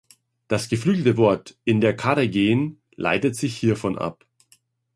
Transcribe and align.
Das 0.47 0.67
geflügelte 0.67 1.15
Wort: 1.15 1.59
„in 1.63 1.79
der 1.79 1.95
Karre 1.95 2.27
gehen“, 2.27 2.81
leitet 2.95 3.35
sich 3.35 3.55
hiervon 3.55 3.99
ab. 3.99 4.25